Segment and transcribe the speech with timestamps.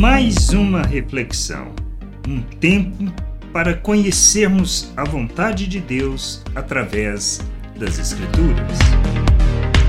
[0.00, 1.74] Mais uma reflexão,
[2.26, 3.04] um tempo
[3.52, 7.40] para conhecermos a vontade de Deus através
[7.78, 8.78] das Escrituras.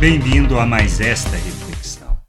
[0.01, 2.21] Bem-vindo a mais esta reflexão.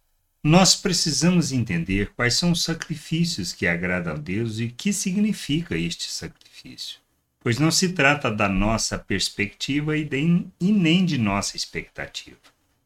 [0.44, 5.76] Nós precisamos entender quais são os sacrifícios que agradam a Deus e o que significa
[5.76, 7.00] este sacrifício,
[7.40, 10.08] pois não se trata da nossa perspectiva e,
[10.60, 12.38] nem de nossa expectativa,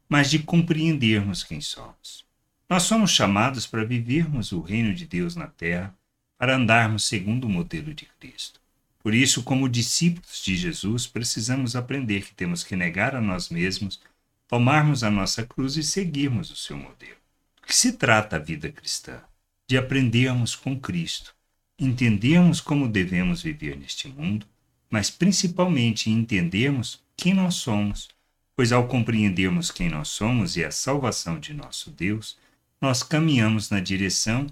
[0.09, 2.26] mas de compreendermos quem somos.
[2.69, 5.95] Nós somos chamados para vivermos o reino de Deus na terra,
[6.37, 8.61] para andarmos segundo o modelo de Cristo.
[8.99, 14.01] Por isso, como discípulos de Jesus, precisamos aprender que temos que negar a nós mesmos,
[14.49, 17.17] tomarmos a nossa cruz e seguirmos o seu modelo.
[17.63, 19.21] O que se trata a vida cristã?
[19.69, 21.37] De aprendermos com Cristo,
[21.79, 24.45] entendermos como devemos viver neste mundo,
[24.91, 28.09] mas principalmente entendermos quem nós somos,
[28.57, 32.37] pois ao compreendermos quem nós somos e a salvação de nosso Deus,
[32.81, 34.47] nós caminhamos na direção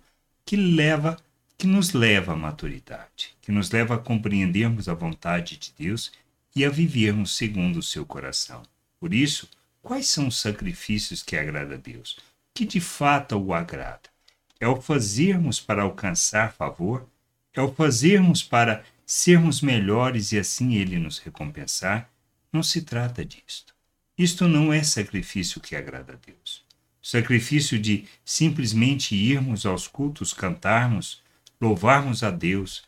[0.45, 1.17] que leva
[1.56, 6.12] que nos leva à maturidade, que nos leva a compreendermos a vontade de Deus
[6.55, 8.62] e a vivermos segundo o seu coração.
[8.98, 9.48] Por isso,
[9.83, 12.19] quais são os sacrifícios que agrada a Deus?
[12.53, 14.11] Que de fato o agrada?
[14.59, 17.09] É o fazermos para alcançar favor?
[17.53, 22.11] É o fazermos para sermos melhores e assim ele nos recompensar?
[22.53, 23.75] Não se trata disto.
[24.19, 26.63] Isto não é sacrifício que agrada a Deus
[27.05, 31.22] sacrifício de simplesmente irmos aos cultos, cantarmos,
[31.60, 32.83] louvarmos a Deus,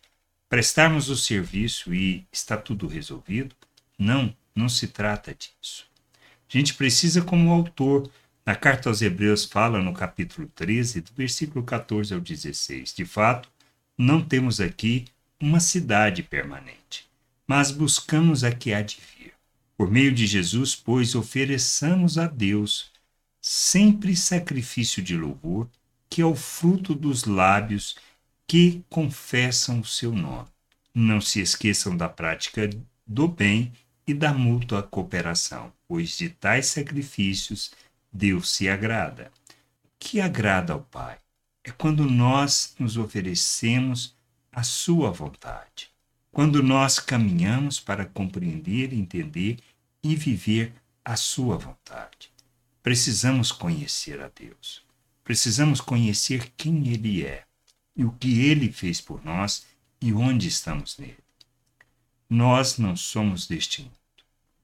[0.48, 3.54] prestarmos o serviço e está tudo resolvido?
[3.98, 5.86] Não, não se trata disso.
[6.48, 8.10] A gente precisa, como o autor
[8.44, 13.50] na carta aos Hebreus fala no capítulo 13, do versículo 14 ao 16, de fato,
[13.98, 15.04] não temos aqui
[15.38, 17.06] uma cidade permanente,
[17.46, 19.34] mas buscamos a que há de vir.
[19.76, 22.95] Por meio de Jesus, pois, ofereçamos a Deus
[23.48, 25.68] sempre sacrifício de louvor,
[26.10, 27.94] que é o fruto dos lábios
[28.44, 30.48] que confessam o seu nome.
[30.92, 32.68] Não se esqueçam da prática
[33.06, 33.72] do bem
[34.04, 37.70] e da mútua cooperação, pois de tais sacrifícios
[38.12, 39.30] Deus se agrada.
[39.84, 41.16] O que agrada ao Pai
[41.62, 44.16] é quando nós nos oferecemos
[44.50, 45.88] à Sua vontade,
[46.32, 49.58] quando nós caminhamos para compreender, entender
[50.02, 50.72] e viver
[51.04, 52.34] a Sua vontade.
[52.86, 54.80] Precisamos conhecer a Deus.
[55.24, 57.42] Precisamos conhecer quem Ele é
[57.96, 59.66] e o que Ele fez por nós
[60.00, 61.18] e onde estamos nele.
[62.30, 63.92] Nós não somos deste mundo.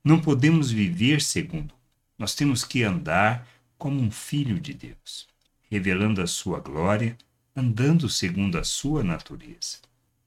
[0.05, 1.75] Não podemos viver segundo.
[2.17, 3.45] Nós temos que andar
[3.77, 5.27] como um filho de Deus,
[5.69, 7.19] revelando a sua glória,
[7.57, 9.79] andando segundo a sua natureza,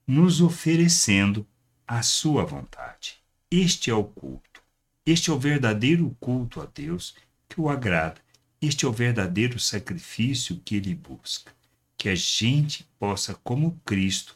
[0.06, 1.46] nos oferecendo
[1.88, 3.16] a sua vontade.
[3.50, 4.62] Este é o culto.
[5.06, 7.14] Este é o verdadeiro culto a Deus
[7.48, 8.20] que o agrada.
[8.60, 11.52] Este é o verdadeiro sacrifício que ele busca,
[11.96, 14.34] que a gente possa, como Cristo,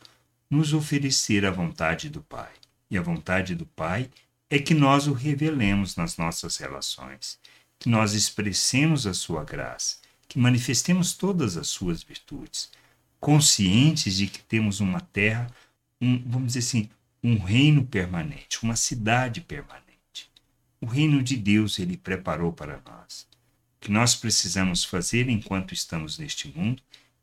[0.48, 2.53] nos oferecer a vontade do Pai.
[2.91, 4.10] E a vontade do Pai
[4.48, 7.38] é que nós o revelemos nas nossas relações,
[7.78, 9.97] que nós expressemos a sua graça,
[10.28, 12.71] que manifestemos todas as suas virtudes,
[13.19, 15.47] conscientes de que temos uma terra,
[16.00, 16.91] um, vamos dizer assim,
[17.22, 19.90] um reino permanente, uma cidade permanente
[20.81, 23.29] o reino de Deus ele preparou para nós.
[23.77, 26.83] O que nós precisamos fazer enquanto estamos neste mundo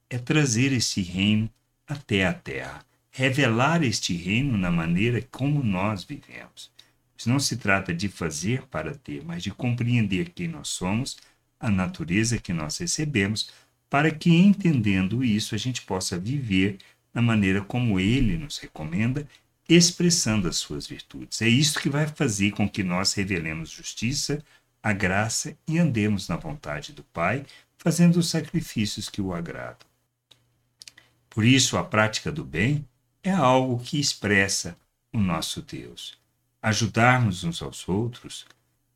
[0.09, 1.49] é trazer esse reino
[1.87, 6.71] até a terra, revelar este reino na maneira como nós vivemos.
[7.15, 11.17] Pois não se trata de fazer para ter, mas de compreender quem nós somos,
[11.59, 13.49] a natureza que nós recebemos,
[13.89, 16.77] para que entendendo isso a gente possa viver
[17.13, 19.27] na maneira como ele nos recomenda
[19.67, 21.41] expressando as suas virtudes.
[21.41, 24.43] É isso que vai fazer com que nós revelemos justiça,
[24.81, 27.45] a graça e andemos na vontade do Pai,
[27.77, 29.87] fazendo os sacrifícios que o agradam.
[31.29, 32.87] Por isso, a prática do bem
[33.21, 34.77] é algo que expressa
[35.13, 36.17] o nosso Deus.
[36.61, 38.45] Ajudarmos uns aos outros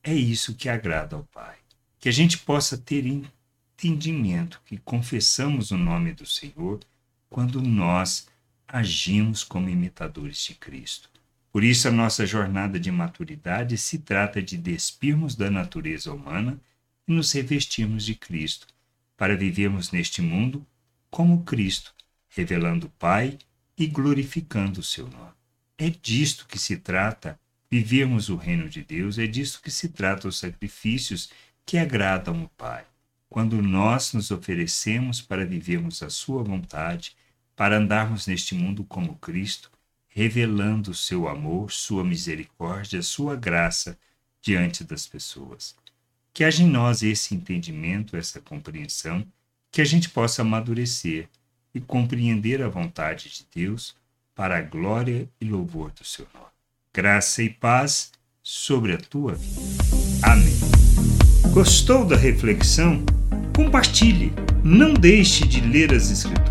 [0.03, 1.57] é isso que agrada ao Pai.
[1.99, 6.79] Que a gente possa ter entendimento que confessamos o nome do Senhor
[7.29, 8.27] quando nós
[8.71, 11.09] agimos como imitadores de Cristo.
[11.51, 16.57] Por isso, a nossa jornada de maturidade se trata de despirmos da natureza humana
[17.05, 18.67] e nos revestirmos de Cristo,
[19.17, 20.65] para vivermos neste mundo
[21.09, 21.93] como Cristo,
[22.29, 23.37] revelando o Pai
[23.77, 25.33] e glorificando o seu nome.
[25.77, 27.37] É disto que se trata
[27.69, 31.29] vivermos o reino de Deus, é disto que se trata os sacrifícios
[31.65, 32.85] que agradam o Pai.
[33.29, 37.15] Quando nós nos oferecemos para vivermos a sua vontade,
[37.55, 39.71] para andarmos neste mundo como Cristo,
[40.07, 43.97] revelando seu amor, sua misericórdia, sua graça
[44.41, 45.75] diante das pessoas.
[46.33, 49.25] Que haja em nós esse entendimento, essa compreensão,
[49.71, 51.29] que a gente possa amadurecer
[51.73, 53.95] e compreender a vontade de Deus
[54.35, 56.47] para a glória e louvor do seu nome.
[56.93, 58.11] Graça e paz
[58.43, 59.61] sobre a tua vida.
[60.23, 60.59] Amém.
[61.53, 63.05] Gostou da reflexão?
[63.55, 64.33] Compartilhe.
[64.63, 66.50] Não deixe de ler as Escrituras.